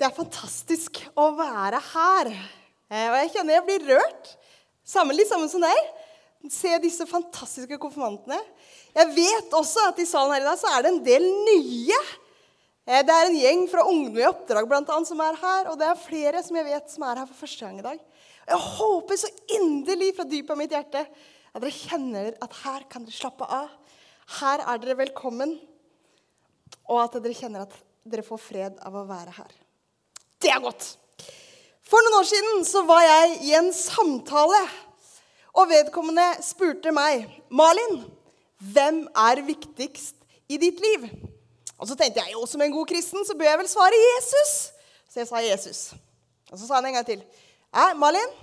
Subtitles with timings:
[0.00, 2.30] Det er fantastisk å være her.
[2.88, 4.30] Eh, Og jeg kjenner jeg blir rørt.
[4.88, 5.90] Sammen, litt sammen som deg.
[6.48, 8.38] Se disse fantastiske konfirmantene.
[8.96, 12.00] Jeg vet også at i salen her i dag så er det en del nye.
[12.88, 15.68] Eh, Det er en gjeng fra Ungdom i oppdrag blant annet, som er her.
[15.68, 18.00] Og det er flere som jeg vet som er her for første gang i dag.
[18.48, 19.28] Jeg håper så
[19.60, 23.68] inderlig fra dypet av mitt hjerte at dere kjenner at her kan dere slappe av.
[24.40, 25.58] Her er dere velkommen.
[26.88, 27.76] Og at dere kjenner at
[28.08, 29.59] dere får fred av å være her.
[30.40, 30.86] Det er godt.
[31.84, 34.60] For noen år siden så var jeg i en samtale,
[35.58, 38.04] og vedkommende spurte meg, Malin,
[38.72, 40.14] hvem er viktigst
[40.48, 41.08] i ditt liv?
[41.80, 44.54] Og så tenkte jeg jo, som en god kristen så bør jeg vel svare Jesus.
[45.10, 45.80] Så jeg sa Jesus.
[46.52, 47.22] Og så sa han en gang til.
[47.74, 48.34] Ja, Malin,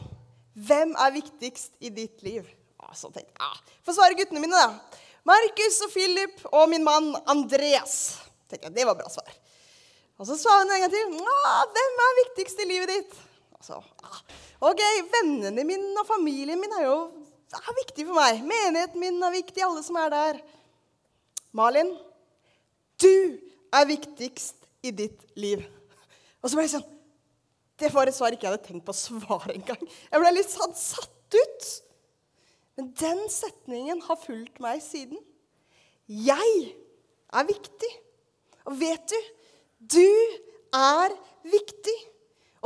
[0.68, 2.48] hvem er viktigst i ditt liv?
[2.82, 5.00] Og så tenkte jeg, Få svare guttene mine, da.
[5.28, 8.18] Markus og Philip og min mann Andreas.
[8.50, 9.32] Tenkte jeg, Det var bra svar.
[10.18, 11.14] Og så svarer hun en gang til.
[11.78, 13.18] Hvem er viktigst i livet ditt?
[13.62, 13.78] Så,
[14.62, 14.82] ok,
[15.14, 16.98] Vennene mine og familien min er jo
[17.56, 18.42] er viktig for meg.
[18.44, 20.40] Menigheten min er viktig, alle som er der.
[21.56, 21.94] Malin,
[23.02, 23.38] du
[23.74, 25.64] er viktigst i ditt liv.
[26.42, 26.94] Og så ble jeg sånn
[27.78, 29.82] Det var et svar ikke jeg hadde tenkt på å svare engang.
[30.10, 31.68] Jeg ble litt sånn satt ut.
[32.78, 35.22] Men den setningen har fulgt meg siden.
[36.10, 36.74] Jeg
[37.34, 37.92] er viktig.
[38.66, 39.18] Og vet du,
[39.78, 40.10] du
[40.76, 41.14] er
[41.48, 41.98] viktig.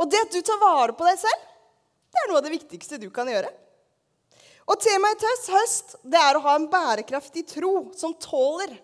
[0.00, 1.48] Og det at du tar vare på deg selv,
[2.12, 3.50] det er noe av det viktigste du kan gjøre.
[4.70, 8.74] Og temaet til høst det er å ha en bærekraftig tro som tåler.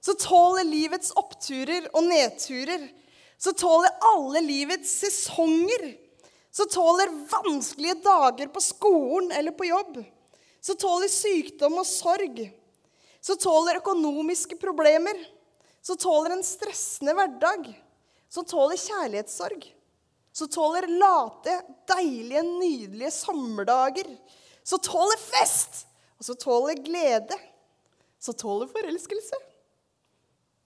[0.00, 2.86] Så tåler livets oppturer og nedturer.
[3.40, 5.92] Så tåler alle livets sesonger.
[6.50, 10.00] Så tåler vanskelige dager på skolen eller på jobb.
[10.60, 12.40] Så tåler sykdom og sorg.
[13.20, 15.20] Så tåler økonomiske problemer.
[15.82, 17.70] Så tåler en stressende hverdag.
[18.28, 19.64] Så tåler kjærlighetssorg.
[20.32, 21.56] Så tåler late,
[21.90, 24.10] deilige, nydelige sommerdager.
[24.62, 25.86] Så tåler fest.
[26.20, 27.38] Og så tåler glede.
[28.20, 29.40] Så tåler forelskelse.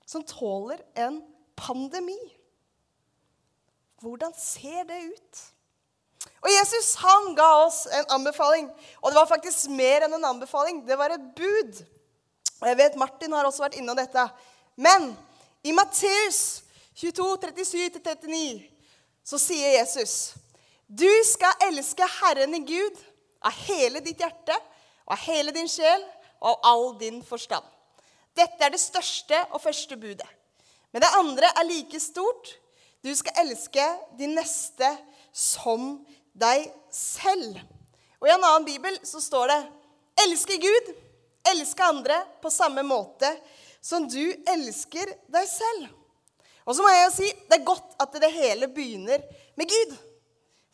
[0.07, 1.23] Som tåler en
[1.57, 2.19] pandemi.
[4.03, 5.45] Hvordan ser det ut?
[6.45, 8.69] Og Jesus han ga oss en anbefaling.
[9.01, 10.83] Og det var faktisk mer enn en anbefaling.
[10.85, 11.81] Det var et bud.
[12.61, 14.27] Og jeg vet Martin har også vært innom dette.
[14.75, 15.13] Men
[15.63, 16.63] i Matteus
[16.95, 18.63] 22, 37-39
[19.25, 20.35] så sier Jesus
[20.87, 22.99] Du skal elske Herren i Gud
[23.45, 24.57] av hele ditt hjerte
[25.05, 26.03] av hele din sjel
[26.41, 27.65] og av all din forstand.
[28.35, 30.29] Dette er det største og første budet.
[30.93, 32.51] Men det andre er like stort.
[33.05, 33.85] Du skal elske
[34.19, 34.89] din neste
[35.35, 35.99] som
[36.35, 37.59] deg selv.
[38.21, 39.61] Og I en annen bibel så står det
[40.25, 40.95] elske Gud,
[41.51, 43.29] elske andre på samme måte
[43.85, 45.89] som du elsker deg selv.
[46.65, 49.25] Og så må jeg jo si det er godt at det hele begynner
[49.59, 49.97] med Gud.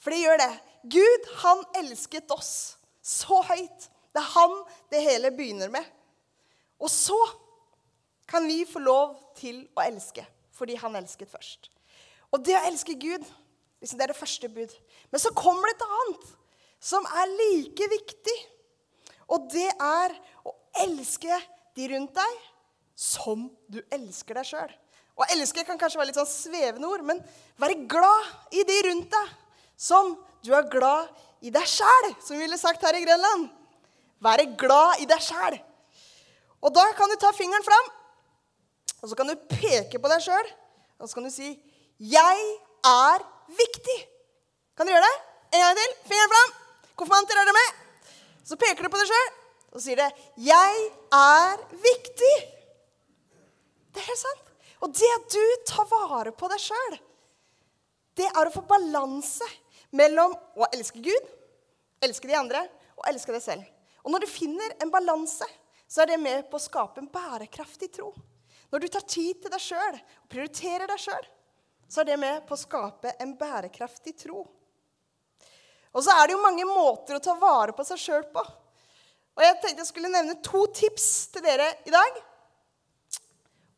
[0.01, 0.53] For det gjør det.
[0.95, 2.53] Gud, han elsket oss
[3.03, 3.89] så høyt.
[4.15, 4.55] Det er han
[4.93, 5.85] det hele begynner med.
[6.81, 7.19] Og så
[8.31, 10.25] kan vi få lov til å elske
[10.61, 11.71] fordi han elsket først.
[12.31, 13.25] Og det å elske Gud,
[13.81, 14.73] liksom det er det første bud.
[15.09, 16.27] Men så kommer det et annet
[16.85, 18.37] som er like viktig.
[19.33, 20.53] Og det er å
[20.85, 21.39] elske
[21.79, 22.50] de rundt deg
[23.01, 24.73] som du elsker deg sjøl.
[25.17, 27.21] Å elske kan kanskje være litt sånn svevende ord, men
[27.61, 29.33] være glad i de rundt deg
[29.81, 30.13] som
[30.45, 31.09] du er glad
[31.45, 33.49] i deg sjæl, som vi ville sagt her i Grenland.
[34.21, 35.57] Være glad i deg sjæl.
[36.61, 37.91] Og da kan du ta fingeren fram,
[39.01, 40.53] og så kan du peke på deg sjøl,
[41.01, 41.57] og så kan du si
[42.01, 42.39] 'Jeg
[42.85, 43.19] er
[43.49, 44.07] viktig'.
[44.77, 45.17] Kan du gjøre det?
[45.53, 45.93] En gang til.
[46.09, 46.51] Fingeren fram.
[46.97, 47.71] Konfirmanter, er dere med?
[48.45, 49.29] Så peker du på deg sjøl,
[49.73, 52.60] og sier det 'Jeg er viktig'.
[53.91, 54.47] Det er helt sant.
[54.81, 56.97] Og det at du tar vare på deg sjøl,
[58.17, 59.47] det er å få balanse
[59.97, 61.29] mellom å elske Gud,
[62.05, 62.63] elske de andre
[62.97, 63.67] og elske deg selv.
[64.05, 65.47] Og når du finner en balanse,
[65.91, 68.13] så er det med på å skape en bærekraftig tro.
[68.71, 71.27] Når du tar tid til deg sjøl og prioriterer deg sjøl,
[71.91, 74.45] så er det med på å skape en bærekraftig tro.
[75.91, 78.45] Og så er det jo mange måter å ta vare på seg sjøl på.
[79.35, 82.21] Og jeg tenkte jeg skulle nevne to tips til dere i dag.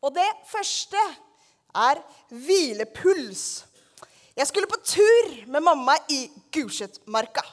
[0.03, 1.03] Og det første
[1.79, 3.65] er hvilepuls.
[4.37, 7.45] Jeg skulle på tur med mamma i Gulsetmarka.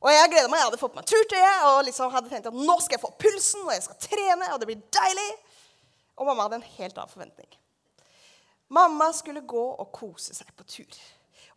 [0.00, 0.60] Og jeg gleda meg.
[0.60, 3.12] Jeg hadde fått på meg turtøyet og liksom hadde tenkt at nå skal jeg få
[3.20, 5.30] pulsen og jeg skal trene, og det blir deilig.
[6.16, 7.56] Og mamma hadde en helt annen forventning.
[8.70, 11.00] Mamma skulle gå og kose seg på tur.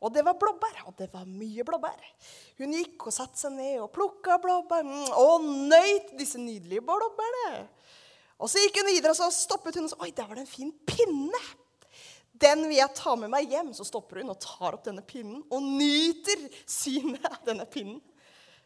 [0.03, 1.99] Og det var blåbær, og det var mye blåbær.
[2.59, 7.63] Hun gikk og satte seg ned og plukka blåbær mm, og nøyt disse nydelige blåbærene.
[8.41, 10.45] Og så gikk hun videre, og så stoppet hun og sa Oi, der var det
[10.45, 11.43] en fin pinne.
[12.43, 13.71] Den vil jeg ta med meg hjem.
[13.77, 18.01] Så stopper hun og tar opp denne pinnen og nyter synet av denne pinnen.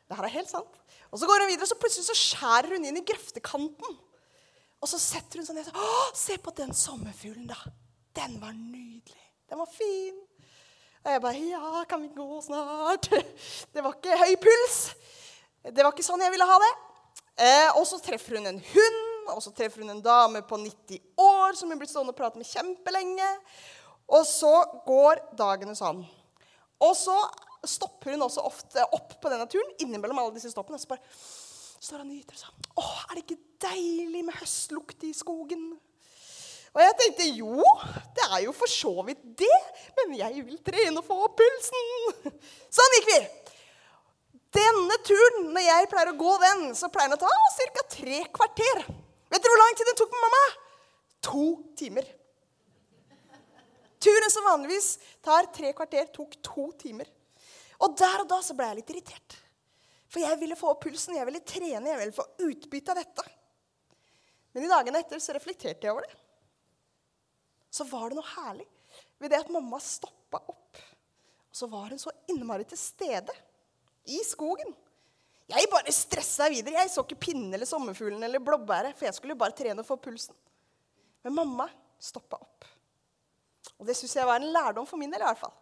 [0.07, 0.79] Det her er helt sant.
[1.11, 3.97] Og så går hun videre, og så plutselig så skjærer hun inn i grøftekanten.
[4.77, 7.57] Og så setter hun seg ned og sier, se på den sommerfuglen, da.
[8.17, 9.23] Den var nydelig.
[9.49, 10.17] Den var fin.
[11.03, 13.09] Og jeg bare Ja, kan vi gå snart?
[13.73, 14.77] Det var ikke høy puls.
[15.63, 16.73] Det var ikke sånn jeg ville ha det.
[17.37, 19.01] Eh, og så treffer hun en hund,
[19.33, 22.39] og så treffer hun en dame på 90 år som hun blir stående og prate
[22.39, 23.31] med kjempelenge.
[24.07, 24.53] Og så
[24.87, 26.05] går dagene sånn.
[26.83, 27.15] Og så
[27.67, 30.79] stopper hun også ofte opp på denne turen innimellom alle disse stoppene.
[30.79, 31.03] Så bare
[31.81, 32.69] står og nyter sånn.
[32.77, 35.71] Å, er det ikke deilig med høstlukt i skogen?
[36.77, 37.63] Og jeg tenkte jo,
[38.13, 39.59] det er jo for så vidt det,
[39.97, 42.33] men jeg vil trene og få opp pulsen.
[42.77, 43.19] Sånn gikk vi.
[44.57, 47.31] Denne turen, når jeg pleier å gå den, så pleier den å ta
[47.73, 47.85] ca.
[47.91, 48.83] tre kvarter.
[49.27, 50.43] Vet dere hvor lang tid den tok med mamma?
[51.27, 51.45] To
[51.79, 52.07] timer.
[54.07, 54.91] Turen som vanligvis
[55.25, 57.09] tar tre kvarter, tok to timer.
[57.83, 59.37] Og der og da så ble jeg litt irritert.
[60.07, 63.25] For jeg ville få opp pulsen, jeg ville trene, jeg ville få utbytte av dette.
[64.55, 66.15] Men i dagene etter så reflekterte jeg over det.
[67.73, 68.65] Så var det noe herlig
[69.19, 70.79] ved det at mamma stoppa opp.
[71.51, 73.33] Og så var hun så innmari til stede
[74.07, 74.71] i skogen.
[75.47, 76.81] Jeg bare stressa videre.
[76.81, 79.95] Jeg så ikke pinnen eller sommerfuglen eller blåbæret, for jeg skulle bare trene og få
[80.01, 80.35] pulsen.
[81.23, 81.69] Men mamma
[82.03, 82.67] stoppa opp.
[83.77, 85.21] Og det syns jeg var en lærdom for min del.
[85.21, 85.55] i hvert fall.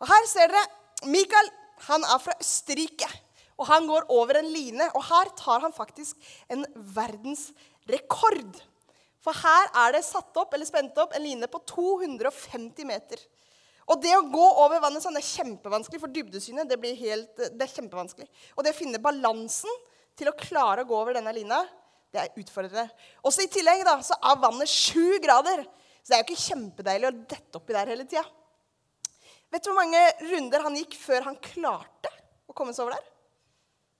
[0.00, 1.50] Og Her ser dere Mikael.
[1.86, 3.08] Han er fra Østerrike.
[3.58, 4.90] Og han går over en line.
[4.94, 6.16] Og her tar han faktisk
[6.50, 8.58] en verdensrekord.
[9.22, 13.22] For her er det satt opp, eller spent opp en line på 250 meter.
[13.88, 17.72] Og det å gå over vannet sånn er kjempevanskelig, for dybdesynet det helt, det er
[17.72, 18.28] kjempevanskelig.
[18.56, 19.78] Og det å finne balansen
[20.18, 21.62] til å klare å gå over denne lina,
[22.12, 22.88] det er utfordrende.
[23.24, 25.64] Også i tillegg da, så er vannet sju grader.
[26.02, 28.24] Så det er jo ikke kjempedeilig å dette oppi der hele tida.
[29.48, 32.12] Vet du hvor mange runder han gikk før han klarte
[32.48, 33.06] å komme seg over der?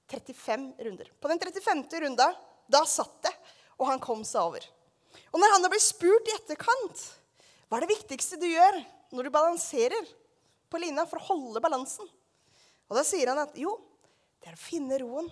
[0.09, 1.09] 35 runder.
[1.21, 1.85] På den 35.
[2.05, 2.29] runda,
[2.69, 3.33] da satt det,
[3.77, 4.65] og han kom seg over.
[5.33, 7.05] Og når han da blir spurt i etterkant
[7.69, 8.79] hva er det viktigste du gjør
[9.13, 10.11] når du balanserer
[10.69, 12.09] på lina for å holde balansen,
[12.89, 13.75] og da sier han at jo,
[14.41, 15.29] det er å finne roen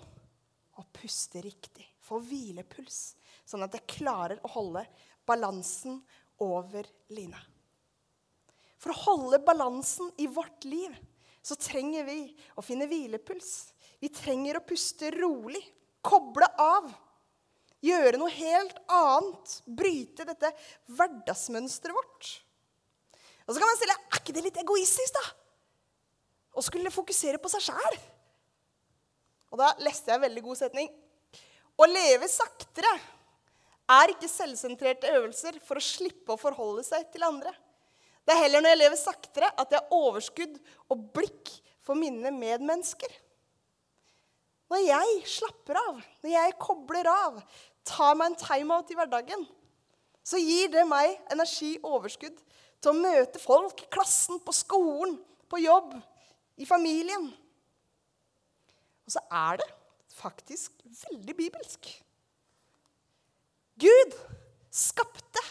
[0.77, 1.85] og puste riktig.
[2.05, 3.15] Få hvilepuls,
[3.47, 4.83] sånn at jeg klarer å holde
[5.27, 5.99] balansen
[6.43, 7.39] over lina.
[8.77, 10.93] For å holde balansen i vårt liv
[11.41, 12.19] så trenger vi
[12.59, 13.71] å finne hvilepuls.
[13.99, 15.63] Vi trenger å puste rolig,
[16.05, 16.91] koble av.
[17.83, 19.55] Gjøre noe helt annet.
[19.65, 20.51] Bryte dette
[20.91, 22.29] hverdagsmønsteret vårt.
[23.47, 25.25] Og så kan man stille er ikke det litt egoistisk, da?
[26.57, 27.99] Å skulle fokusere på seg sjæl.
[29.53, 30.89] Og da leste jeg en veldig god setning.
[31.77, 32.91] Å leve saktere
[33.87, 37.53] er ikke selvsentrerte øvelser for å slippe å forholde seg til andre.
[38.27, 40.57] Det er heller når jeg lever saktere, at jeg har overskudd
[40.91, 41.53] og blikk
[41.85, 43.13] for mine medmennesker.
[44.67, 47.39] Når jeg slapper av, når jeg kobler av,
[47.87, 49.45] tar meg en timeout i hverdagen,
[50.27, 52.41] så gir det meg energi og overskudd
[52.81, 55.17] til å møte folk, i klassen, på skolen,
[55.49, 55.95] på jobb,
[56.57, 57.29] i familien.
[59.07, 59.67] Og så er det
[60.17, 60.73] faktisk
[61.07, 61.89] veldig bibelsk.
[63.79, 64.15] Gud
[64.73, 65.43] skapte.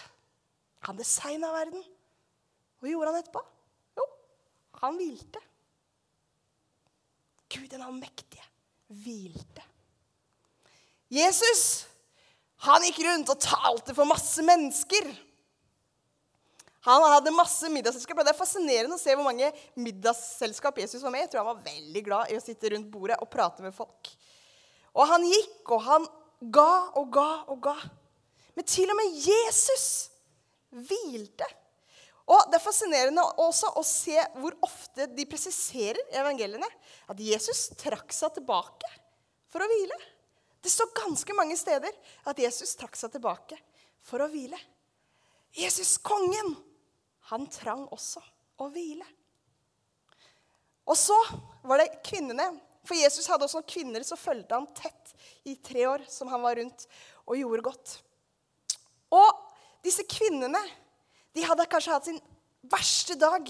[0.87, 1.83] Han designa verden.
[2.79, 3.43] Hva gjorde han etterpå?
[3.99, 4.07] Jo,
[4.83, 5.43] han hvilte.
[7.51, 8.45] Gud den allmektige
[8.93, 9.65] hvilte.
[11.11, 11.87] Jesus
[12.67, 15.09] han gikk rundt og talte for masse mennesker.
[16.87, 18.23] Han hadde masse middagsselskap.
[18.23, 21.65] Det er fascinerende å se hvor mange middagsselskap Jesus var med Jeg tror han var
[21.67, 24.13] veldig glad i å sitte rundt bordet og prate med folk.
[24.97, 26.07] Og han gikk, og han
[26.41, 27.77] ga og ga og ga.
[28.57, 29.87] Men til og med Jesus
[30.71, 31.49] hvilte.
[32.27, 36.69] Og Det er fascinerende også å se hvor ofte de presiserer i evangeliene
[37.11, 38.91] at Jesus trakk seg tilbake
[39.53, 39.99] for å hvile.
[40.63, 41.95] Det står ganske mange steder
[42.27, 43.59] at Jesus trakk seg tilbake
[44.07, 44.59] for å hvile.
[45.57, 46.57] Jesus, kongen,
[47.31, 48.23] han trang også
[48.63, 49.07] å hvile.
[50.87, 51.17] Og så
[51.67, 52.53] var det kvinnene.
[52.87, 55.15] For Jesus hadde også noen kvinner som fulgte ham tett
[55.49, 56.87] i tre år, som han var rundt
[57.27, 57.95] og gjorde godt.
[59.11, 59.43] Og
[59.83, 60.63] disse kvinnene
[61.35, 62.21] de hadde kanskje hatt sin
[62.71, 63.49] verste dag.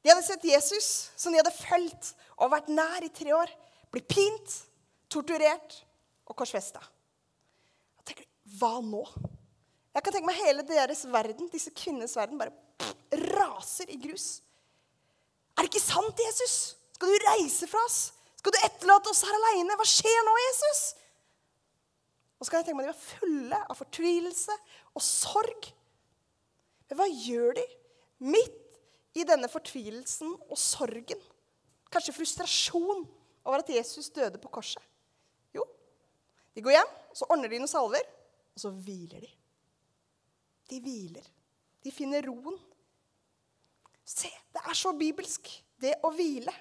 [0.00, 3.50] De hadde sett Jesus, som de hadde fulgt og vært nær i tre år,
[3.92, 4.56] bli pint,
[5.10, 5.80] torturert
[6.28, 6.82] og korsfesta.
[8.60, 9.02] Hva nå?
[9.94, 12.54] Jeg kan tenke meg hele deres verden, disse kvinnenes verden, bare
[13.34, 14.40] raser i grus.
[15.56, 16.56] Er det ikke sant, Jesus?
[16.96, 18.00] Skal du reise fra oss?
[18.40, 19.76] Skal du etterlate oss her aleine?
[19.76, 20.82] Hva skjer nå, Jesus?
[22.40, 24.56] Og så kan jeg tenke meg at De var fulle av fortvilelse
[24.96, 25.68] og sorg.
[26.88, 27.66] Men hva gjør de
[28.30, 28.78] midt
[29.20, 31.20] i denne fortvilelsen og sorgen,
[31.92, 33.04] kanskje frustrasjon
[33.44, 34.82] over at Jesus døde på korset?
[35.54, 35.66] Jo,
[36.54, 38.08] de går hjem, så ordner de noen salver,
[38.56, 39.30] og så hviler de.
[40.70, 41.26] De hviler.
[41.84, 42.56] De finner roen.
[44.10, 45.46] Se, det er så bibelsk,
[45.80, 46.52] det å hvile.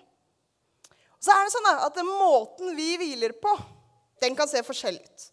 [1.19, 3.55] Så er det sånn at måten vi hviler på,
[4.21, 5.25] den kan se forskjellig ut.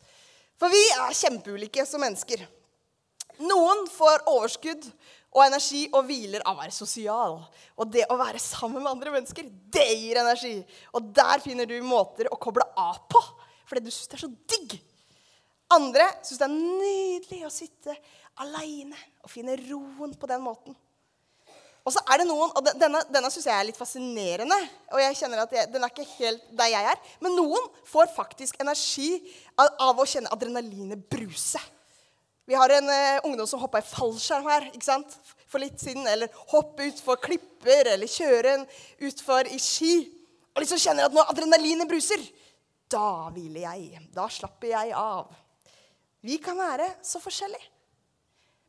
[0.57, 2.41] For vi er kjempeulike som mennesker.
[3.45, 4.87] Noen får overskudd
[5.37, 7.37] og energi og hviler av å være sosial.
[7.77, 10.55] Og det å være sammen med andre mennesker, det gir energi.
[10.97, 13.21] Og der finner du måter å koble av på,
[13.69, 14.79] fordi du syns det er så digg.
[15.77, 17.99] Andre syns det er nydelig å sitte
[18.41, 20.77] aleine og finne roen på den måten.
[21.87, 24.57] Og så er det noen, og Denne, denne syns jeg er litt fascinerende.
[24.91, 26.99] og jeg kjenner at jeg, Den er ikke helt der jeg er.
[27.23, 29.21] Men noen får faktisk energi
[29.55, 31.63] av, av å kjenne adrenalinet bruse.
[32.47, 35.15] Vi har en uh, ungdom som hoppa i fallskjerm her ikke sant?
[35.47, 36.07] for litt siden.
[36.11, 38.67] Eller hoppe utfor klipper, eller kjøre en
[39.07, 39.95] utfor i ski.
[40.57, 42.23] Og liksom kjenner at når adrenalinet bruser,
[42.91, 44.03] da hviler jeg.
[44.15, 45.31] Da slapper jeg av.
[46.27, 47.76] Vi kan være så forskjellige.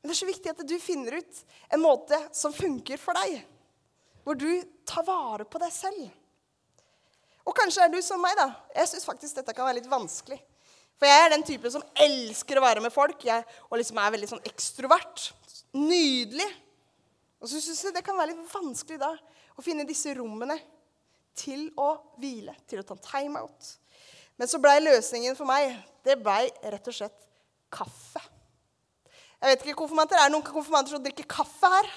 [0.07, 1.39] Men det er så viktig at du finner ut
[1.75, 3.41] en måte som funker for deg.
[4.23, 4.47] Hvor du
[4.87, 6.05] tar vare på deg selv.
[7.43, 8.45] Og kanskje er du som meg, da.
[8.71, 10.37] Jeg syns faktisk dette kan være litt vanskelig.
[10.95, 14.13] For jeg er den typen som elsker å være med folk, jeg, og liksom er
[14.15, 15.25] veldig sånn ekstrovert.
[15.75, 16.47] Nydelig.
[17.43, 19.11] Og så syns jeg det kan være litt vanskelig da
[19.59, 20.55] å finne disse rommene
[21.35, 23.75] til å hvile, til å ta timeout.
[24.39, 25.75] Men så blei løsningen for meg
[26.07, 27.27] det blei rett og slett
[27.75, 28.23] kaffe.
[29.37, 30.17] Jeg vet ikke konfirmanter.
[30.17, 31.89] Er det noen konfirmanter som drikker kaffe her?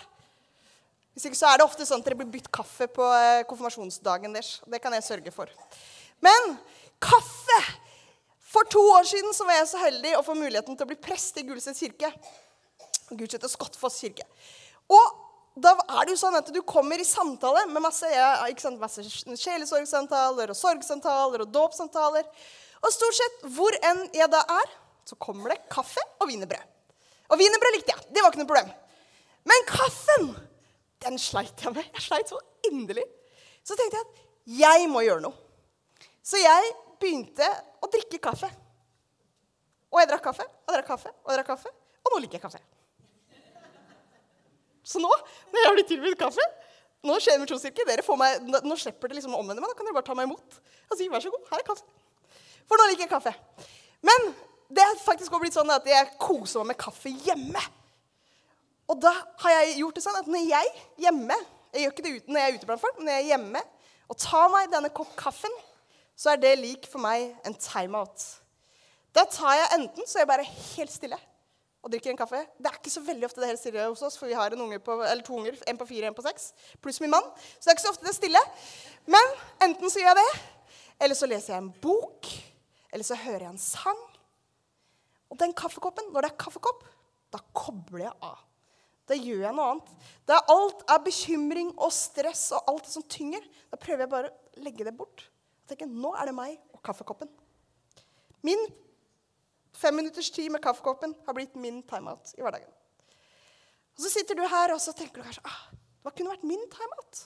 [1.14, 4.37] Hvis ikke så er det ofte sånn at dere blir bytt kaffe på eh, konfirmasjonsdagen
[4.37, 4.59] deres.
[4.68, 5.50] Det kan jeg sørge for.
[6.25, 6.52] Men
[7.02, 7.61] kaffe!
[8.50, 10.99] For to år siden så var jeg så heldig å få muligheten til å bli
[10.99, 12.11] prest i Gulset kirke.
[13.14, 14.26] Gulset og Skottfoss kirke.
[14.90, 18.32] Og da er det jo sånn at du kommer i samtale med masse, ja,
[18.80, 22.26] masse sjelesorgsamtaler og sorgsamtaler og dåpssamtaler.
[22.80, 26.80] Og stort sett hvor enn jeg da er, så kommer det kaffe og wienerbrød.
[27.31, 28.07] Og wienerbrød likte jeg.
[28.11, 28.73] Det var ikke noe problem.
[29.51, 30.31] Men kaffen,
[31.05, 31.87] den sleit jeg med.
[31.97, 33.07] Jeg sleit så inderlig.
[33.65, 34.27] Så tenkte jeg at
[34.61, 35.37] jeg må gjøre noe.
[36.27, 37.47] Så jeg begynte
[37.81, 38.51] å drikke kaffe.
[39.91, 41.73] Og jeg drakk kaffe, og drakk kaffe, og drakk kaffe.
[42.05, 42.61] Og nå liker jeg kaffe.
[44.87, 45.11] Så nå,
[45.53, 46.45] når jeg blir tilbudt kaffe
[47.07, 47.85] Nå skjer det med troskirke.
[47.89, 49.71] Dere får meg, nå slipper det liksom å omvende meg.
[49.73, 50.59] Da kan dere bare ta meg imot
[50.91, 51.85] og si vær så god, her er kaffe.
[52.69, 53.33] For nå liker jeg kaffe.
[54.05, 54.27] Men
[54.71, 57.62] det er faktisk også blitt sånn at jeg koser meg med kaffe hjemme.
[58.91, 59.12] Og da
[59.45, 60.71] har jeg gjort det sånn at når jeg
[61.05, 61.37] hjemme
[61.71, 63.61] Jeg gjør ikke det når jeg er ute blant folk, men når jeg er hjemme
[64.11, 65.53] og tar meg denne kopp kaffen,
[66.19, 68.25] så er det lik for meg en timeout.
[69.15, 71.19] Da tar jeg enten så er jeg bare helt stille
[71.81, 72.43] og drikker en kaffe.
[72.59, 74.50] Det er ikke så veldig ofte det er helt stille hos oss, for vi har
[74.53, 76.50] en på, to unger, en på fire, en på seks,
[76.83, 77.31] pluss min mann.
[77.55, 78.43] Så det er ikke så ofte det er stille.
[79.07, 79.35] Men
[79.69, 80.43] enten så gjør jeg det,
[81.07, 82.35] eller så leser jeg en bok,
[82.91, 84.03] eller så hører jeg en sang.
[85.31, 86.85] Og den kaffekoppen, når det er kaffekopp,
[87.31, 88.41] da kobler jeg av.
[89.11, 89.93] Da gjør jeg noe annet.
[90.29, 94.65] Da alt er bekymring og stress og alt som tynger, da prøver jeg bare å
[94.65, 95.25] legge det bort.
[95.65, 97.31] Jeg tenker, Nå er det meg og kaffekoppen.
[98.47, 98.63] Min
[99.77, 102.71] fem minutters tid med kaffekoppen har blitt min timeout i hverdagen.
[103.97, 105.61] Og Så sitter du her og så tenker du kanskje ah,
[106.05, 107.25] hva kunne vært min timeout.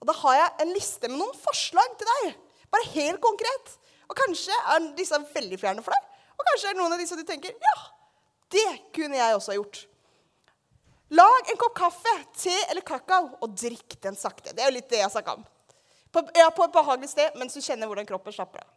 [0.00, 2.36] Og Da har jeg en liste med noen forslag til deg.
[2.72, 3.76] Bare helt konkret.
[4.08, 6.15] Og kanskje er disse veldig fjerne for deg.
[6.36, 7.76] Og kanskje er det noen av disse du tenker ja,
[8.52, 9.82] det kunne jeg også ha gjort.
[11.16, 14.54] Lag en kopp kaffe, te eller kakao, og drikk den sakte.
[14.54, 15.44] Det er jo litt det jeg snakka om.
[16.10, 18.72] På, ja, på et behagelig sted mens du kjenner hvordan kroppen slapper av.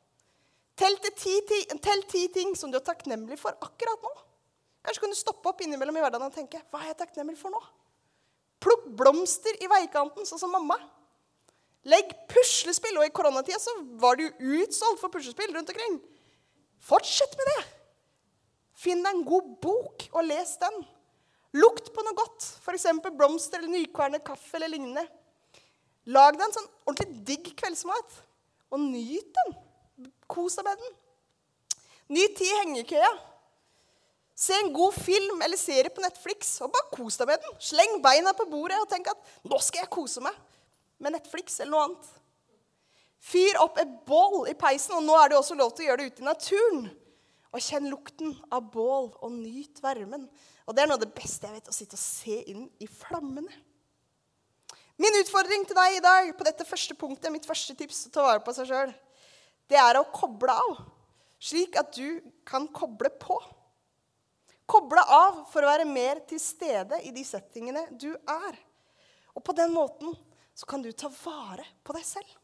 [0.79, 1.35] Tell, ti,
[1.83, 4.11] tell ti ting som du er takknemlig for akkurat nå.
[4.85, 7.51] Kanskje kan du stoppe opp innimellom i hverdagen og tenke hva er jeg takknemlig for
[7.51, 7.59] nå?
[8.63, 10.77] Plukk blomster i veikanten, sånn som mamma.
[11.87, 12.97] Legg puslespill.
[12.99, 15.99] Og i koronatida var det jo utsolgt for puslespill rundt omkring.
[16.83, 17.59] Fortsett med det.
[18.79, 20.81] Finn deg en god bok og les den.
[21.59, 22.85] Lukt på noe godt, f.eks.
[23.17, 25.03] blomster eller nykvernet kaffe eller lignende.
[26.09, 28.19] Lag deg en sånn ordentlig digg kveldsmat,
[28.69, 29.57] og nyt den.
[30.29, 30.93] Kos deg med den.
[32.15, 33.09] Nyt tid i hengekøya.
[34.39, 37.57] Se en god film eller serie på Netflix og bare kos deg med den.
[37.59, 40.37] Sleng beina på bordet og tenk at 'nå skal jeg kose meg'
[40.99, 42.07] med Netflix eller noe annet.
[43.19, 46.01] Fyr opp et bål i peisen, og nå er det også lov til å gjøre
[46.03, 46.85] det ute i naturen.
[47.49, 50.27] Og kjenn lukten av bål, og nyt varmen.
[50.69, 52.87] Og det er noe av det beste jeg vet, å sitte og se inn i
[52.87, 53.51] flammene.
[54.99, 58.15] Min utfordring til deg i dag på dette første punktet, mitt første tips til å
[58.17, 58.91] ta vare på seg sjøl,
[59.71, 60.81] det er å koble av,
[61.39, 63.37] slik at du kan koble på.
[64.69, 68.59] Koble av for å være mer til stede i de settingene du er.
[69.33, 70.13] Og på den måten
[70.51, 72.38] så kan du ta vare på deg selv.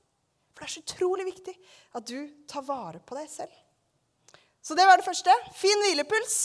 [0.55, 1.53] For det er så utrolig viktig
[1.99, 3.51] at du tar vare på deg selv.
[4.63, 5.33] Så det var det første.
[5.53, 6.37] Fin hvilepuls.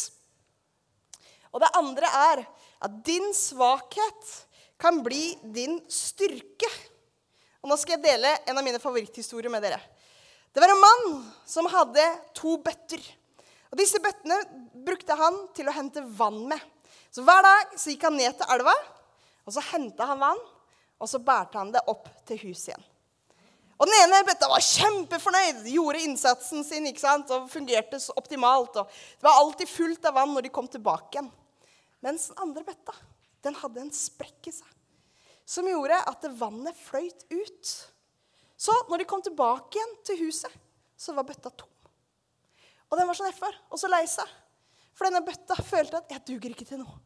[1.55, 2.43] Og det andre er
[2.85, 4.35] at din svakhet
[4.81, 6.69] kan bli din styrke.
[7.61, 9.81] Og nå skal jeg dele en av mine favoritthistorier med dere.
[10.51, 11.11] Det var en mann
[11.47, 13.03] som hadde to bøtter.
[13.71, 14.41] Og Disse bøttene
[14.85, 16.61] brukte han til å hente vann med.
[17.15, 18.75] Så Hver dag så gikk han ned til elva,
[19.47, 20.41] og så henta han vann.
[21.01, 22.89] Og så bærte han det opp til huset igjen.
[23.81, 27.31] Og Den ene bøtta var kjempefornøyd, gjorde innsatsen sin ikke sant?
[27.33, 28.77] og fungerte så optimalt.
[28.77, 31.31] og Det var alltid fullt av vann når de kom tilbake igjen.
[32.05, 32.93] Mens den andre bøtta
[33.45, 34.77] den hadde en sprekk i seg
[35.51, 37.71] som gjorde at vannet fløyt ut.
[38.61, 40.53] Så når de kom tilbake igjen til huset,
[40.95, 41.73] så var bøtta tom.
[42.91, 44.29] Og den var så nedfor og så lei seg.
[44.95, 47.01] For denne bøtta følte at 'jeg duger ikke til noe'.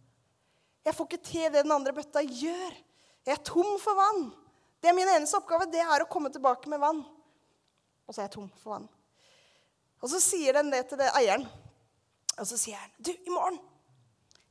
[0.84, 2.74] Jeg får ikke til det den andre bøtta gjør.
[3.24, 4.34] Jeg er tom for vann.
[4.84, 5.64] Det er min eneste oppgave.
[5.72, 6.98] Det er å komme tilbake med vann.
[8.04, 8.88] Og så er jeg tom for vann.
[10.04, 11.46] Og så sier den det til det eieren.
[12.34, 13.56] Og så sier han, 'Du, i morgen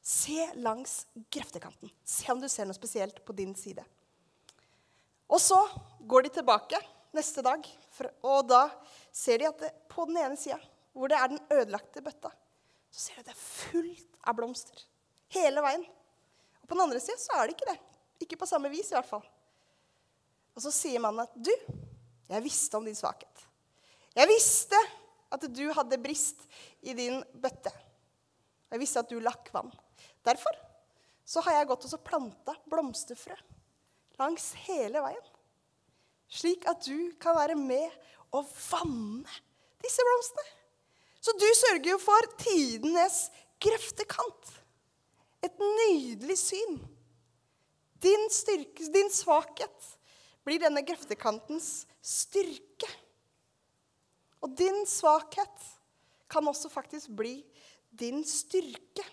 [0.04, 1.90] Se langs greftekanten.
[2.04, 3.86] Se om du ser noe spesielt på din side.
[5.32, 5.60] Og så
[6.00, 6.80] går de tilbake
[7.16, 7.64] neste dag,
[8.22, 8.66] og da
[9.16, 10.60] ser de at det, på den ene sida,
[10.92, 12.34] hvor det er den ødelagte bøtta,
[12.92, 14.84] så ser de at det er fullt av blomster
[15.38, 15.88] hele veien.
[16.60, 17.80] Og på den andre sida så er det ikke det.
[18.28, 19.24] Ikke på samme vis, i hvert fall.
[20.54, 21.54] Og så sier mannen at 'Du,
[22.30, 23.48] jeg visste om din svakhet.'
[24.14, 24.80] 'Jeg visste
[25.34, 26.46] at du hadde brist
[26.82, 27.74] i din bøtte.'
[28.72, 29.74] 'Jeg visste at du lakk vann.'
[30.24, 30.56] Derfor
[31.26, 33.36] så har jeg gått og planta blomsterfrø
[34.20, 35.30] langs hele veien.
[36.30, 37.90] Slik at du kan være med
[38.34, 39.30] og vanne
[39.84, 40.46] disse blomstene.
[41.24, 43.30] Så du sørger jo for tidenes
[43.64, 44.52] grøftekant.
[45.44, 46.80] Et nydelig syn.
[48.04, 49.92] Din, styrke, din svakhet
[50.44, 52.90] blir denne grøftekantens styrke.
[54.44, 55.68] Og din svakhet
[56.32, 57.38] kan også faktisk bli
[57.94, 59.06] din styrke.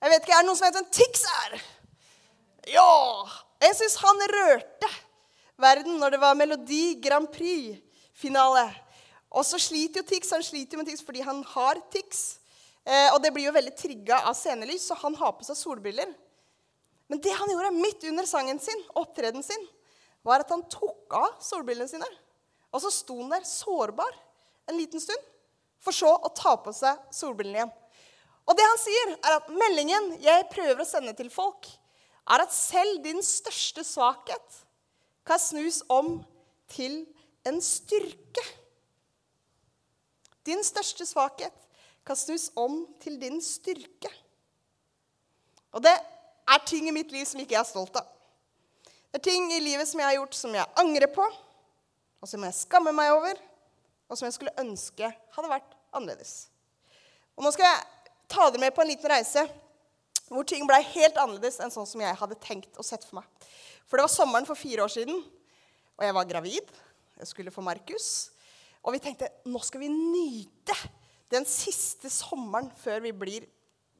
[0.00, 1.58] Jeg vet ikke, Er det noen som vet hvem Tix er?
[2.72, 2.92] Ja!
[3.60, 4.88] Jeg syns han rørte
[5.60, 8.66] verden når det var Melodi Grand Prix-finale.
[9.32, 10.30] Og så sliter jo Tix.
[10.36, 12.38] Han sliter jo med Tix fordi han har Tix.
[12.86, 16.12] Eh, og det blir jo veldig trigga av scenelys, så han har på seg solbriller.
[17.06, 19.66] Men det han gjorde midt under sangen sin, opptredenen sin,
[20.26, 22.08] var at han tok av solbrillene sine.
[22.74, 24.14] Og så sto han der sårbar
[24.66, 25.22] en liten stund,
[25.78, 27.74] for så å ta på seg solbrillene igjen.
[28.46, 31.68] Og det han sier, er at meldingen jeg prøver å sende til folk,
[32.26, 34.62] er at selv din største svakhet
[35.26, 36.18] kan snus om
[36.70, 37.04] til
[37.46, 38.42] en styrke.
[40.46, 41.54] Din største svakhet
[42.06, 44.10] kan snus om til din styrke.
[45.74, 45.94] Og det
[46.46, 48.06] er ting i mitt liv som ikke jeg er stolt av.
[49.10, 51.24] Det er ting i livet som jeg har gjort som jeg angrer på,
[52.20, 53.38] og som jeg skammer meg over,
[54.06, 56.48] og som jeg skulle ønske hadde vært annerledes.
[57.36, 59.44] Og nå skal jeg ta dere med på en liten reise
[60.26, 63.48] hvor ting ble helt annerledes enn sånn som jeg hadde tenkt og sett for meg.
[63.86, 65.20] For det var sommeren for fire år siden,
[65.96, 66.72] og jeg var gravid.
[67.20, 68.08] Jeg skulle få Markus.
[68.82, 70.74] Og vi tenkte nå skal vi nyte
[71.32, 73.46] den siste sommeren før vi blir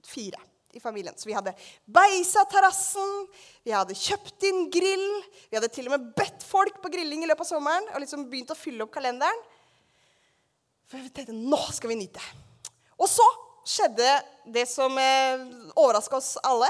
[0.07, 0.43] fire
[0.77, 1.17] i familien.
[1.17, 3.27] Så vi hadde beisa terrassen,
[3.67, 5.07] vi hadde kjøpt inn grill.
[5.49, 8.29] Vi hadde til og med bedt folk på grilling i løpet av sommeren og liksom
[8.31, 9.43] begynt å fylle opp kalenderen.
[10.87, 12.23] For vi tenkte nå skal vi nyte.
[12.97, 13.27] Og så
[13.67, 14.13] skjedde
[14.55, 15.43] det som eh,
[15.75, 16.69] overraska oss alle,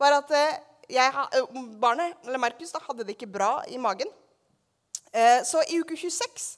[0.00, 0.56] var at eh,
[0.88, 4.08] jeg, eh, barnet, eller Markus, da, hadde det ikke bra i magen.
[5.12, 6.48] Eh, så i uke 26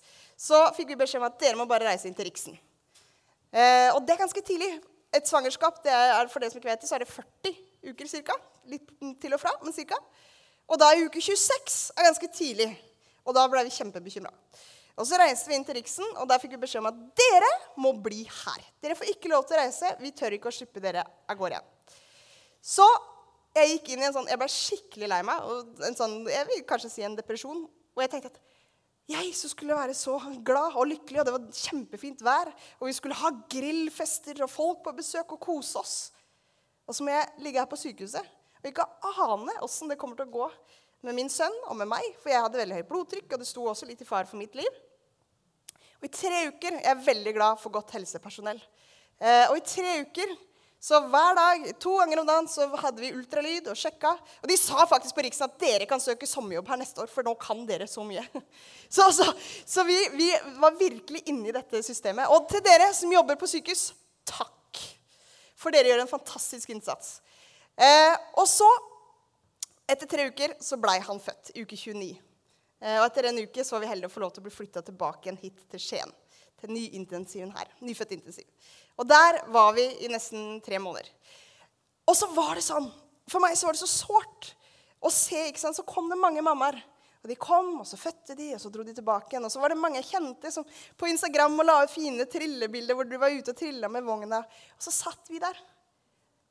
[0.41, 2.57] så fikk vi beskjed om at dere må bare reise inn til Riksen.
[3.51, 4.71] Eh, og det er ganske tidlig.
[5.13, 7.57] Et svangerskap det er, for det som ikke vet det, så er det 40
[7.91, 8.37] uker ca.
[8.71, 8.91] Litt
[9.23, 9.99] til og fra, men ca.
[10.71, 12.69] Og da i uke 26 er ganske tidlig.
[13.27, 14.31] Og da ble vi kjempebekymra.
[15.01, 17.49] Og Så reiste vi inn til Riksen, og der fikk vi beskjed om at dere
[17.81, 18.65] må bli her.
[18.83, 19.95] Dere får ikke lov til å reise.
[20.01, 21.97] Vi tør ikke å slippe dere av gårde igjen.
[22.61, 22.87] Så
[23.57, 25.43] jeg gikk inn i en sånn, jeg ble skikkelig lei meg.
[25.43, 27.65] og en sånn, Jeg vil kanskje si en depresjon.
[27.97, 28.39] Og jeg tenkte at
[29.11, 32.97] jeg som skulle være så glad og lykkelig, og det var kjempefint vær, og vi
[32.97, 35.97] skulle ha grillfester og folk på besøk og kose oss.
[36.87, 38.85] Og så må jeg ligge her på sykehuset og ikke
[39.25, 40.47] ane åssen det kommer til å gå
[41.07, 43.65] med min sønn og med meg, for jeg hadde veldig høyt blodtrykk, og det sto
[43.65, 44.81] også litt i fare for mitt liv.
[46.01, 48.61] Og I tre uker jeg er veldig glad for godt helsepersonell.
[49.21, 50.35] Eh, og i tre uker,
[50.81, 54.15] så hver dag, to ganger om dagen, så hadde vi ultralyd og sjekka.
[54.41, 57.27] Og de sa faktisk på Riksen at dere kan søke sommerjobb her neste år, for
[57.27, 58.25] nå kan dere så mye.
[58.91, 59.23] Så, så,
[59.69, 62.27] så vi, vi, var virkelig inne i dette systemet.
[62.35, 63.93] Og til dere som jobber på sykehus,
[64.27, 64.81] takk.
[65.55, 67.21] For dere gjør en fantastisk innsats.
[67.79, 68.67] Eh, og så,
[69.87, 71.53] etter tre uker, så blei han født.
[71.61, 72.11] Uke 29.
[72.81, 74.57] Eh, og etter en uke så var vi heldige å få lov til å bli
[74.57, 76.17] flytta tilbake igjen hit til Skien.
[76.59, 77.71] Til nyintensiven her.
[77.85, 78.49] Nyfødt intensiv.
[79.01, 81.09] Og der var vi i nesten tre måneder.
[82.09, 82.89] Og så var det sånn
[83.31, 84.49] For meg så var det så sårt
[85.01, 85.47] å se.
[85.49, 86.81] ikke sant, Så kom det mange mammaer.
[87.21, 89.45] Og De kom, og så fødte de, og så dro de tilbake igjen.
[89.45, 90.65] Og så var det mange jeg kjente som
[90.97, 94.41] på Instagram og la ut fine trillebilder hvor du var ute og trilla med vogna.
[94.41, 95.59] Og så satt vi der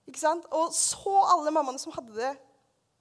[0.09, 0.45] ikke sant?
[0.55, 2.31] og så alle mammaene som hadde det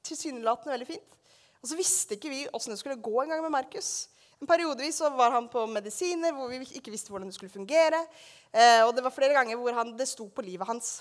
[0.09, 1.17] tilsynelatende veldig fint.
[1.63, 4.09] Og så visste ikke vi åssen det skulle gå en gang med Markus.
[4.47, 8.05] Periodevis så var han på medisiner hvor vi ikke visste hvordan det skulle fungere.
[8.53, 11.01] Eh, og det var flere ganger hvor han, det sto på livet hans.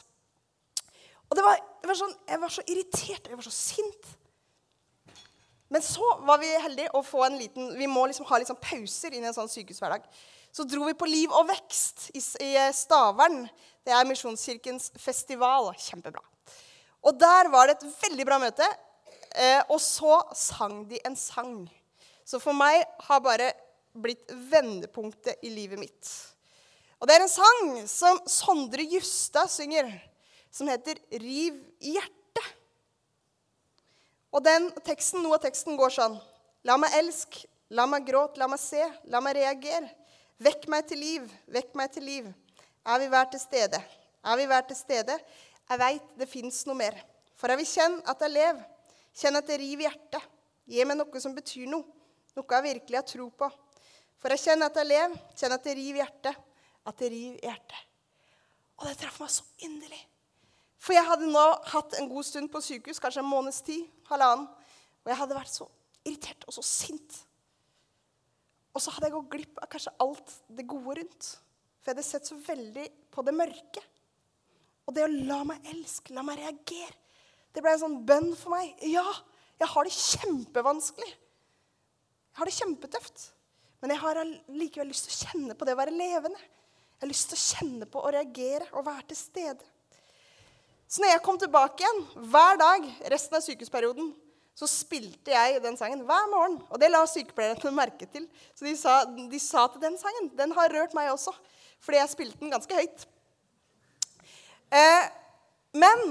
[1.27, 4.09] Og det var, det var sånn, Jeg var så irritert, jeg var så sint.
[5.69, 8.61] Men så var vi heldige å få en liten Vi må liksom ha litt sånn
[8.63, 10.05] pauser inn i en sånn sykehushverdag.
[10.55, 13.43] Så dro vi på Liv og vekst i, i Stavern.
[13.85, 15.69] Det er Misjonskirkens festival.
[15.77, 16.23] Kjempebra.
[17.05, 18.65] Og der var det et veldig bra møte.
[19.37, 21.67] Eh, og så sang de en sang.
[22.27, 23.53] Så for meg har bare
[23.95, 26.09] blitt vendepunktet i livet mitt.
[26.99, 29.87] Og det er en sang som Sondre Justad synger,
[30.51, 32.53] som heter 'Riv i hjertet'.
[34.33, 36.19] Og den teksten, Noe av teksten går sånn
[36.65, 39.89] La meg elske, la meg gråte, la meg se, la meg reagere.
[40.39, 42.33] Vekk meg til liv, vekk meg til liv.
[42.85, 43.79] Er vi hver til stede?
[44.23, 45.19] Er vi hver til stede?
[45.69, 46.97] Jeg veit det fins noe mer.
[47.37, 48.65] For jeg vil kjenne at jeg lever.
[49.15, 50.23] Kjenne at det river i hjertet.
[50.67, 51.96] Gi meg noe som betyr noe.
[52.37, 53.49] Noe jeg virkelig har tro på.
[54.21, 56.43] For jeg kjenner at jeg lever, kjenner at det river hjertet.
[56.87, 57.81] At det river hjertet.
[58.77, 60.03] Og det traff meg så inderlig.
[60.77, 64.45] For jeg hadde nå hatt en god stund på sykehus, kanskje en måneds tid, halvannen.
[65.03, 65.65] Og jeg hadde vært så
[66.05, 67.17] irritert og så sint.
[68.77, 71.29] Og så hadde jeg gått glipp av kanskje alt det gode rundt.
[71.81, 73.83] For jeg hadde sett så veldig på det mørke.
[74.87, 76.93] Og det å la meg elske, la meg reagere,
[77.55, 78.75] det ble en sånn bønn for meg.
[78.85, 79.05] Ja,
[79.57, 81.09] jeg har det kjempevanskelig.
[82.37, 83.21] Jeg har det kjempetøft.
[83.81, 84.19] Men jeg har
[84.53, 86.37] likevel lyst til å kjenne på det å være levende.
[86.37, 89.65] Jeg har lyst til å kjenne på å reagere og være til stede.
[90.85, 94.13] Så når jeg kom tilbake igjen hver dag resten av sykehusperioden,
[94.53, 96.59] så spilte jeg den sangen hver morgen.
[96.69, 98.29] Og det la sykepleierne merke til.
[98.53, 101.33] Så de sa, de sa til den sangen den har rørt meg også.
[101.81, 103.09] Fordi jeg spilte den ganske høyt.
[104.77, 105.09] Eh,
[105.73, 106.05] men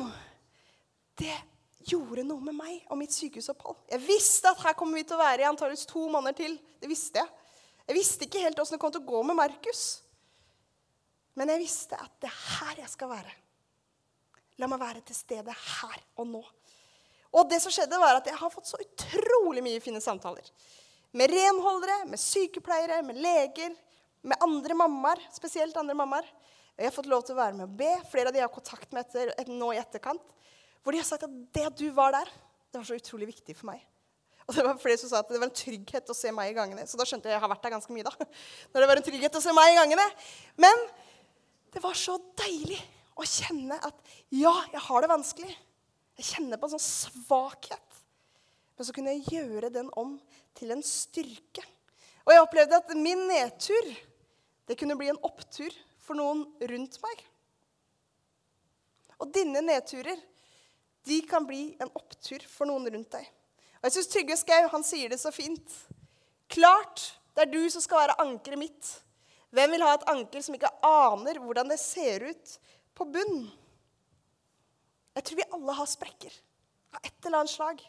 [1.22, 1.38] det
[1.86, 3.78] gjorde noe med meg og mitt sykehusopphold.
[3.92, 6.56] Jeg visste at her kommer vi til å være i antakeligvis to måneder til.
[6.82, 7.46] Det visste jeg.
[7.86, 9.84] Jeg visste ikke helt åssen det kom til å gå med Markus.
[11.38, 13.34] Men jeg visste at det er her jeg skal være.
[14.56, 16.42] La meg være til stede her og nå.
[17.36, 20.46] Og det som skjedde var at jeg har fått så utrolig mye fine samtaler.
[21.16, 23.74] Med renholdere, med sykepleiere, med leger,
[24.26, 25.20] med andre mammaer.
[25.34, 26.26] Spesielt andre mammaer.
[26.76, 27.92] Jeg har fått lov til å være med og be.
[28.10, 30.34] Flere av de har kontakt med etter, nå i etterkant.
[30.86, 32.28] Hvor de har sagt at det du var der,
[32.70, 33.80] det var så utrolig viktig for meg.
[34.46, 36.54] Og det var flere som sa at det var en trygghet å se meg i
[36.54, 36.84] gangene.
[36.86, 38.06] Så da skjønte jeg at jeg har vært der ganske mye.
[38.06, 38.28] da.
[38.70, 40.04] Når det var en trygghet å se meg i gangene.
[40.62, 40.84] Men
[41.74, 42.78] det var så deilig
[43.18, 45.56] å kjenne at ja, jeg har det vanskelig.
[46.20, 47.98] Jeg kjenner på en sånn svakhet.
[48.78, 50.14] Men så kunne jeg gjøre den om
[50.54, 51.66] til en styrke.
[52.22, 53.90] Og jeg opplevde at min nedtur
[54.70, 55.74] det kunne bli en opptur
[56.06, 57.26] for noen rundt meg.
[59.18, 60.22] Og dine nedturer
[61.06, 63.26] de kan bli en opptur for noen rundt deg.
[63.78, 65.74] Og jeg synes Trygve Skau han sier det så fint.
[66.50, 67.04] Klart
[67.36, 68.92] det er du som skal være ankeret mitt.
[69.54, 72.56] Hvem vil ha et anker som ikke aner hvordan det ser ut
[72.96, 73.44] på bunn?
[75.16, 76.40] Jeg tror vi alle har sprekker
[76.96, 77.84] av et eller annet slag.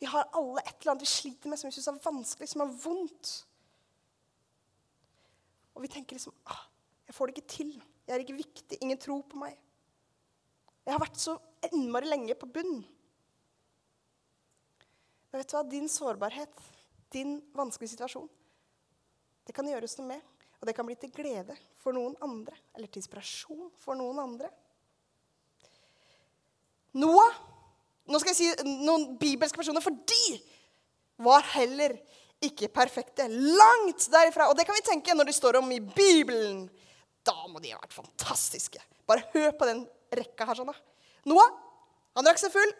[0.00, 2.64] Vi har alle et eller annet vi sliter med, som vi syns er vanskelig, som
[2.64, 3.32] er vondt.
[5.76, 6.66] Og vi tenker liksom ah,
[7.06, 7.70] 'Jeg får det ikke til.
[8.06, 8.78] Jeg er ikke viktig.
[8.80, 9.58] Ingen tror på meg.'
[10.90, 11.36] Jeg har vært så
[11.70, 12.80] innmari lenge på bunn.
[15.30, 15.62] Men vet du hva?
[15.70, 16.64] Din sårbarhet,
[17.14, 18.26] din vanskelige situasjon,
[19.46, 20.24] det kan gjøres noe med.
[20.58, 24.50] Og det kan bli til glede for noen andre, eller til inspirasjon for noen andre.
[26.98, 27.38] Noah
[28.10, 30.40] Nå skal jeg si noen bibelske personer, for de
[31.22, 31.92] var heller
[32.42, 33.28] ikke perfekte.
[33.30, 34.48] Langt derifra.
[34.50, 36.64] Og det kan vi tenke når de står om i Bibelen.
[37.22, 38.82] Da må de ha vært fantastiske.
[39.06, 40.76] Bare hør på den rekka her sånn, da.
[41.30, 41.50] Noah,
[42.16, 42.72] han drakk seg full.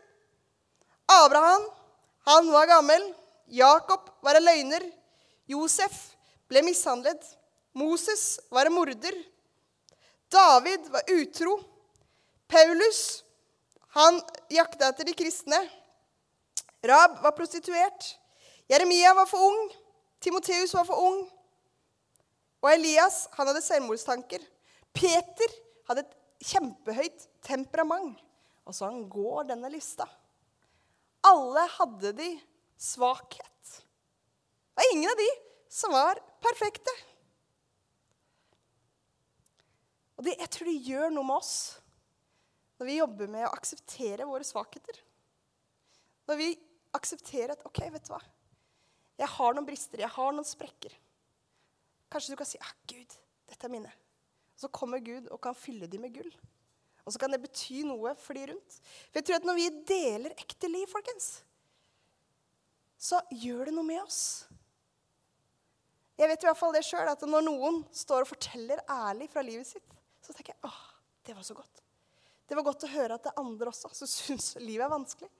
[1.10, 1.66] Abraham,
[2.28, 3.04] han var gammel.
[3.50, 4.84] Jakob var en løgner.
[5.50, 5.96] Josef
[6.50, 7.22] ble mishandlet.
[7.74, 9.16] Moses var en morder.
[10.30, 11.56] David var utro.
[12.50, 13.22] Paulus,
[13.94, 15.58] han jakta etter de kristne.
[16.86, 18.14] Rab var prostituert.
[18.70, 19.70] Jeremia var for ung.
[20.22, 21.20] Timoteus var for ung.
[22.60, 24.42] Og Elias han hadde selvmordstanker.
[24.94, 25.54] Peter
[25.88, 28.18] hadde et kjempehøyt temperament.
[28.68, 30.06] Og så han går denne lista.
[31.26, 32.30] Alle hadde de
[32.80, 33.70] svakhet.
[33.70, 35.28] Det var ingen av de
[35.70, 36.92] som var perfekte.
[40.20, 41.54] Og det, jeg tror det gjør noe med oss
[42.80, 45.00] når vi jobber med å akseptere våre svakheter.
[46.28, 46.50] Når vi
[46.96, 48.20] aksepterer at OK, vet du hva?
[49.20, 50.94] Jeg har noen brister, jeg har noen sprekker.
[52.12, 53.16] Kanskje du kan si ah, Gud,
[53.50, 53.92] dette er mine.
[54.60, 56.32] Så kommer Gud og kan fylle dem med gull.
[57.06, 58.76] Og så kan det bety noe for de rundt.
[59.08, 61.40] For jeg tror at Når vi deler ekte liv, folkens,
[63.00, 64.22] så gjør det noe med oss.
[66.20, 69.40] Jeg vet i hvert fall det sjøl, at når noen står og forteller ærlig fra
[69.44, 70.82] livet sitt, så tenker jeg åh,
[71.24, 71.80] det var så godt.
[72.44, 75.30] Det var godt å høre at det er andre også som syns livet er vanskelig.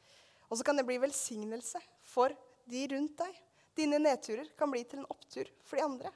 [0.48, 2.32] Og så kan det bli velsignelse for
[2.70, 3.36] de rundt deg.
[3.76, 6.10] Dine nedturer kan bli til en opptur for de andre.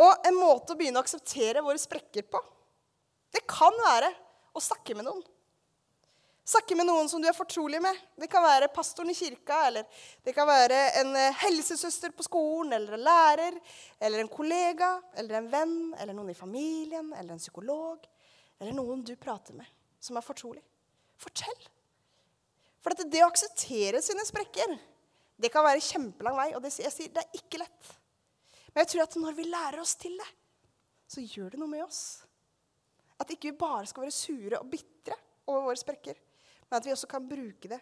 [0.00, 2.40] Og en måte å begynne å akseptere våre sprekker på,
[3.32, 4.08] det kan være
[4.56, 5.22] å snakke med noen.
[6.44, 7.98] Snakke med noen som du er fortrolig med.
[8.18, 9.86] Det kan være pastoren i kirka, eller
[10.26, 13.58] det kan være en eh, helsesøster på skolen, eller en lærer,
[14.02, 18.08] eller en kollega, eller en venn, eller noen i familien, eller en psykolog,
[18.58, 19.70] eller noen du prater med,
[20.02, 20.64] som er fortrolig.
[21.22, 21.62] Fortell.
[22.82, 24.74] For det å akseptere sine sprekker,
[25.38, 26.48] det kan være kjempelang vei.
[26.56, 27.92] Og det, jeg sier, det er ikke lett.
[28.72, 30.28] Men jeg tror at når vi lærer oss til det,
[31.12, 32.02] så gjør det noe med oss.
[33.20, 36.16] At ikke vi bare skal være sure og bitre over våre sprekker
[36.72, 37.78] men at vi også kan bruke det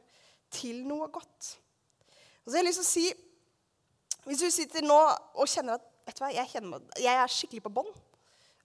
[0.50, 1.52] til noe godt.
[2.42, 3.26] Og så har jeg lyst til å si,
[4.20, 7.62] Hvis du sitter nå og kjenner at vet du hva, jeg, kjenner, jeg er skikkelig
[7.64, 7.88] på bånn,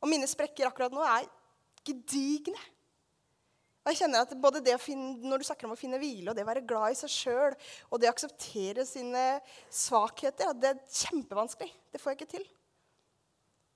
[0.01, 1.29] og mine sprekker akkurat nå er
[1.88, 2.59] gedigne
[3.85, 6.31] og jeg kjenner at både det å finne, Når du snakker om å finne hvile,
[6.31, 7.53] og det å være glad i seg sjøl
[7.91, 9.25] og det å akseptere sine
[9.69, 11.69] svakheter, det er kjempevanskelig.
[11.93, 12.47] Det får jeg ikke til.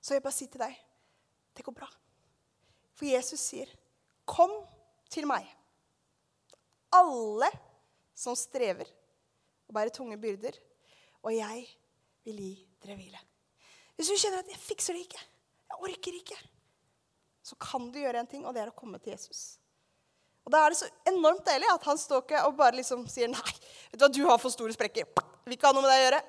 [0.02, 0.74] Så jeg bare sier til deg
[1.54, 1.86] det går bra.
[2.98, 3.70] For Jesus sier,
[4.26, 4.50] 'Kom
[5.10, 5.46] til meg'
[6.90, 7.50] alle
[8.14, 8.86] som strever
[9.68, 10.58] og bærer tunge byrder,
[11.22, 11.66] og jeg
[12.24, 13.20] vil gi dere hvile.
[13.94, 15.26] Hvis du kjenner at 'jeg fikser det ikke',
[15.70, 16.48] 'jeg orker ikke',
[17.42, 19.59] så kan du gjøre en ting, og det er å komme til Jesus.
[20.46, 23.28] Og Da er det så enormt deilig at han står ikke og bare liksom sier
[23.28, 23.52] 'nei,
[23.92, 25.06] vet du hva, du har for store sprekker'.
[25.44, 26.22] Vil ikke ha noe med deg å gjøre.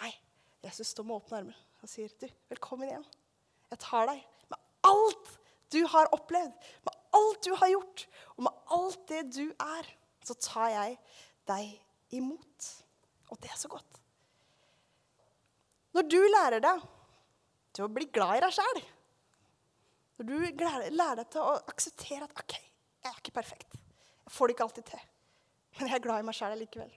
[0.00, 0.12] Nei,
[0.64, 3.08] Jesus står med åpne armer og sier 'du, velkommen igjen'.
[3.70, 5.32] Jeg tar deg med alt
[5.72, 6.54] du har opplevd,
[6.86, 8.06] med alt du har gjort,
[8.36, 9.88] og med alt det du er,
[10.24, 10.98] så tar jeg
[11.48, 12.68] deg imot.
[13.30, 14.00] Og det er så godt.
[15.94, 16.82] Når du lærer deg
[17.74, 18.80] til å bli glad i deg sjæl,
[20.18, 20.62] når du
[20.94, 22.54] lærer deg til å akseptere at OK,
[23.04, 23.74] jeg er ikke perfekt,
[24.24, 25.08] jeg får det ikke alltid til,
[25.78, 26.94] men jeg er glad i meg sjæl likevel.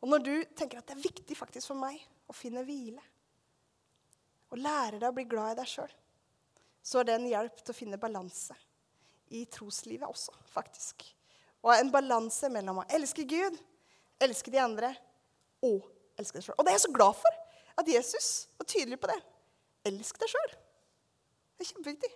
[0.00, 3.02] Og når du tenker at det er viktig faktisk for meg å finne hvile,
[4.50, 5.92] og lære deg å bli glad i deg sjøl,
[6.82, 8.56] så er det en hjelp til å finne balanse
[9.36, 11.04] i troslivet også, faktisk.
[11.62, 13.56] Og en balanse mellom å elske Gud,
[14.20, 14.90] elske de andre
[15.64, 15.84] og
[16.18, 16.56] elske deg sjøl.
[16.58, 17.36] Og det er jeg så glad for
[17.80, 19.18] at Jesus var tydelig på det.
[19.88, 20.56] Elsk deg sjøl.
[21.54, 22.10] Det er kjempeviktig.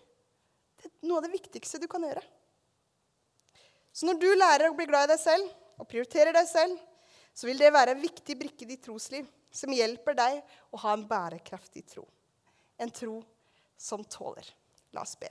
[0.80, 2.24] Det er noe av det viktigste du kan gjøre.
[3.94, 6.74] Så når du lærer å bli glad i deg selv og prioriterer deg selv,
[7.34, 10.40] så vil det være en viktig brikke i ditt trosliv som hjelper deg
[10.74, 12.02] å ha en bærekraftig tro.
[12.78, 13.20] En tro
[13.78, 14.48] som tåler.
[14.94, 15.30] La oss be.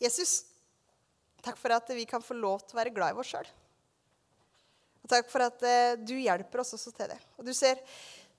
[0.00, 0.44] Jesus,
[1.44, 3.50] takk for at vi kan få lov til å være glad i oss sjøl.
[5.00, 7.18] Og takk for at uh, du hjelper oss også til det.
[7.38, 7.82] Og du ser,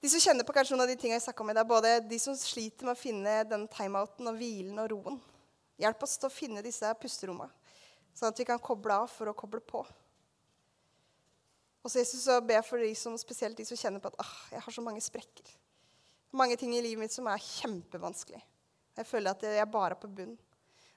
[0.02, 2.00] De som kjenner på kanskje noen av de tingene jeg snakka om i dag, både
[2.10, 5.20] de som sliter med å finne den timeouten og hvilen og roen.
[5.82, 7.50] Hjelp oss til å finne disse pusterommene,
[8.14, 9.82] sånn at vi kan koble av for å koble på.
[11.82, 14.20] Og så Jesus, så ber jeg for de som, spesielt de som kjenner på at
[14.22, 15.56] ah, jeg har så mange sprekker.
[16.38, 18.42] Mange ting i livet mitt som er kjempevanskelig.
[19.00, 20.36] Jeg føler at jeg er bare på bunn.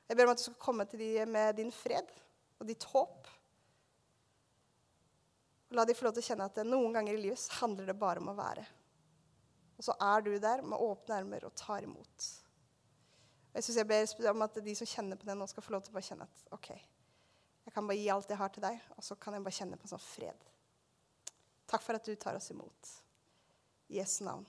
[0.05, 2.11] Jeg ber om at du skal komme til dem med din fred
[2.61, 3.31] og ditt håp.
[5.75, 8.21] La de få lov til å kjenne at noen ganger i livet handler det bare
[8.21, 8.67] om å være.
[9.81, 12.29] Og så er du der med åpne armer og tar imot.
[13.55, 15.77] Og jeg synes jeg ber om at de som kjenner på det nå, skal få
[15.77, 16.73] lov til å bare kjenne at OK,
[17.65, 19.79] jeg kan bare gi alt jeg har til deg, og så kan jeg bare kjenne
[19.79, 20.49] på en sånn fred.
[21.71, 22.91] Takk for at du tar oss imot.
[23.95, 24.43] I Jesu navn.